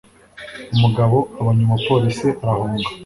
[0.75, 2.89] Umugabo abonye umupolisi arahunga